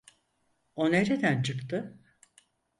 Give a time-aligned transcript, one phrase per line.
[0.75, 1.99] O nereden çıktı?